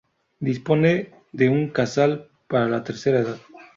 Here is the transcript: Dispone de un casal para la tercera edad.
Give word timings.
Dispone 0.39 1.11
de 1.31 1.49
un 1.49 1.69
casal 1.69 2.27
para 2.47 2.67
la 2.67 2.83
tercera 2.83 3.19
edad. 3.19 3.37